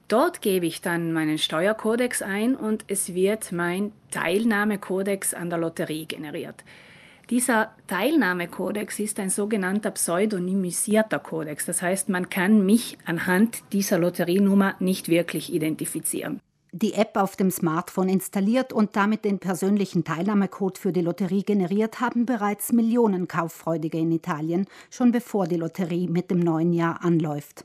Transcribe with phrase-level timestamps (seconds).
[0.08, 6.04] Dort gebe ich dann meinen Steuerkodex ein und es wird mein Teilnahmekodex an der Lotterie
[6.04, 6.62] generiert.
[7.30, 11.64] Dieser Teilnahmekodex ist ein sogenannter pseudonymisierter Kodex.
[11.64, 16.42] Das heißt, man kann mich anhand dieser Lotterienummer nicht wirklich identifizieren
[16.72, 22.00] die App auf dem Smartphone installiert und damit den persönlichen Teilnahmecode für die Lotterie generiert,
[22.00, 27.64] haben bereits Millionen Kauffreudige in Italien, schon bevor die Lotterie mit dem neuen Jahr anläuft.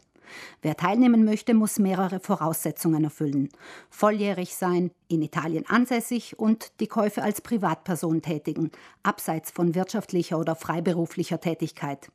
[0.61, 3.49] Wer teilnehmen möchte, muss mehrere Voraussetzungen erfüllen.
[3.89, 8.71] Volljährig sein, in Italien ansässig und die Käufe als Privatperson tätigen,
[9.03, 12.09] abseits von wirtschaftlicher oder freiberuflicher Tätigkeit.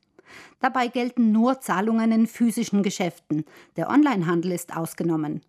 [0.60, 3.45] Dabei gelten nur Zahlungen in physischen Geschäften.
[3.77, 5.43] Der Onlinehandel ist ausgenommen.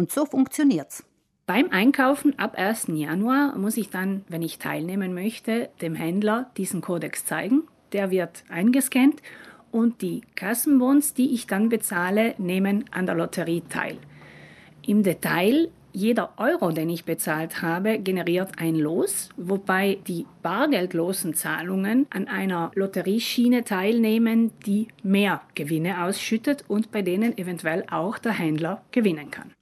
[0.00, 1.04] Und so funktioniert's.
[1.44, 2.86] Beim Einkaufen ab 1.
[2.94, 7.64] Januar muss ich dann, wenn ich teilnehmen möchte, dem Händler diesen Kodex zeigen.
[7.92, 9.20] Der wird eingescannt
[9.70, 13.98] und die Kassenbons, die ich dann bezahle, nehmen an der Lotterie teil.
[14.86, 22.06] Im Detail, jeder Euro, den ich bezahlt habe, generiert ein Los, wobei die bargeldlosen Zahlungen
[22.08, 28.80] an einer Lotterieschiene teilnehmen, die mehr Gewinne ausschüttet und bei denen eventuell auch der Händler
[28.92, 29.52] gewinnen kann.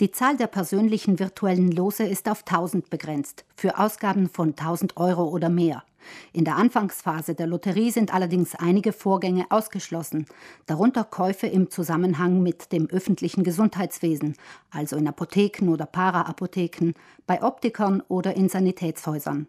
[0.00, 5.24] Die Zahl der persönlichen virtuellen Lose ist auf 1000 begrenzt, für Ausgaben von 1000 Euro
[5.28, 5.84] oder mehr.
[6.32, 10.26] In der Anfangsphase der Lotterie sind allerdings einige Vorgänge ausgeschlossen,
[10.66, 14.36] darunter Käufe im Zusammenhang mit dem öffentlichen Gesundheitswesen,
[14.70, 16.94] also in Apotheken oder Paraapotheken,
[17.26, 19.46] bei Optikern oder in Sanitätshäusern.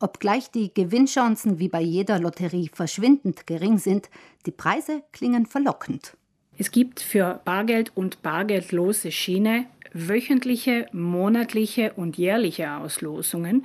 [0.00, 4.10] Obgleich die Gewinnchancen wie bei jeder Lotterie verschwindend gering sind,
[4.46, 6.16] die Preise klingen verlockend.
[6.60, 13.64] Es gibt für Bargeld und bargeldlose Schiene wöchentliche, monatliche und jährliche Auslosungen.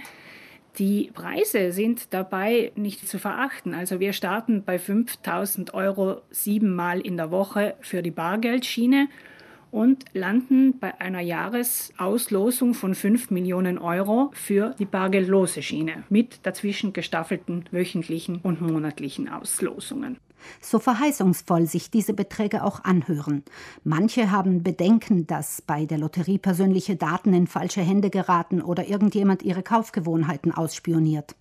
[0.77, 3.73] Die Preise sind dabei nicht zu verachten.
[3.73, 9.07] Also wir starten bei 5000 Euro siebenmal in der Woche für die Bargeldschiene
[9.73, 16.93] und landen bei einer Jahresauslosung von 5 Millionen Euro für die bargeldlose Schiene mit dazwischen
[16.93, 20.17] gestaffelten wöchentlichen und monatlichen Auslosungen
[20.59, 23.43] so verheißungsvoll sich diese Beträge auch anhören.
[23.85, 29.43] Manche haben Bedenken, dass bei der Lotterie persönliche Daten in falsche Hände geraten oder irgendjemand
[29.43, 31.35] ihre Kaufgewohnheiten ausspioniert.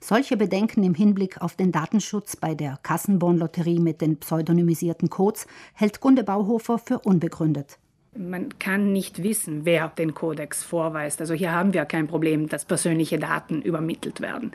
[0.00, 6.00] Solche Bedenken im Hinblick auf den Datenschutz bei der Kassenbon-Lotterie mit den pseudonymisierten Codes hält
[6.00, 7.78] Gunde Bauhofer für unbegründet.
[8.16, 11.20] Man kann nicht wissen, wer den Kodex vorweist.
[11.20, 14.52] Also hier haben wir kein Problem, dass persönliche Daten übermittelt werden.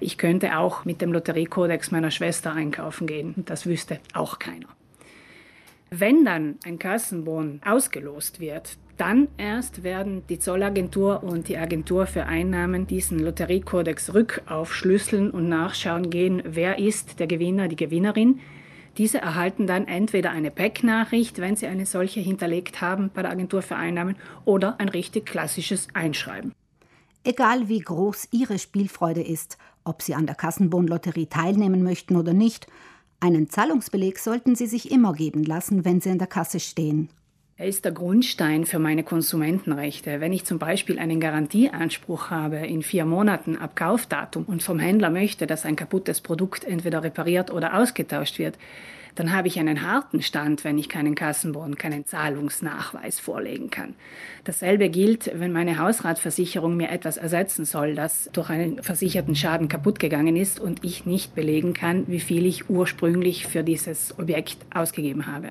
[0.00, 3.34] Ich könnte auch mit dem Lotteriekodex meiner Schwester einkaufen gehen.
[3.46, 4.68] Das wüsste auch keiner.
[5.96, 12.26] Wenn dann ein Kassenbon ausgelost wird, dann erst werden die Zollagentur und die Agentur für
[12.26, 18.40] Einnahmen diesen Lotteriekodex rückaufschlüsseln und nachschauen gehen, wer ist der Gewinner, die Gewinnerin.
[18.98, 23.62] Diese erhalten dann entweder eine PEC-Nachricht, wenn sie eine solche hinterlegt haben bei der Agentur
[23.62, 26.52] für Einnahmen, oder ein richtig klassisches Einschreiben.
[27.22, 32.66] Egal wie groß Ihre Spielfreude ist, ob Sie an der Kassenbonlotterie teilnehmen möchten oder nicht,
[33.20, 37.08] einen Zahlungsbeleg sollten Sie sich immer geben lassen, wenn Sie in der Kasse stehen.
[37.56, 40.20] Er ist der Grundstein für meine Konsumentenrechte.
[40.20, 45.08] Wenn ich zum Beispiel einen Garantieanspruch habe in vier Monaten ab Kaufdatum und vom Händler
[45.08, 48.58] möchte, dass ein kaputtes Produkt entweder repariert oder ausgetauscht wird,
[49.14, 53.94] dann habe ich einen harten Stand, wenn ich keinen Kassenbon, keinen Zahlungsnachweis vorlegen kann.
[54.42, 60.00] Dasselbe gilt, wenn meine Hausratversicherung mir etwas ersetzen soll, das durch einen versicherten Schaden kaputt
[60.00, 65.28] gegangen ist und ich nicht belegen kann, wie viel ich ursprünglich für dieses Objekt ausgegeben
[65.28, 65.50] habe.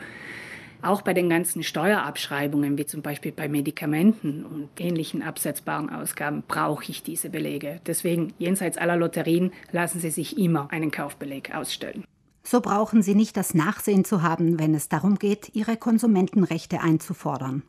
[0.83, 6.91] Auch bei den ganzen Steuerabschreibungen, wie zum Beispiel bei Medikamenten und ähnlichen absetzbaren Ausgaben, brauche
[6.91, 7.79] ich diese Belege.
[7.87, 12.03] Deswegen, jenseits aller Lotterien, lassen Sie sich immer einen Kaufbeleg ausstellen.
[12.43, 17.61] So brauchen Sie nicht das Nachsehen zu haben, wenn es darum geht, Ihre Konsumentenrechte einzufordern.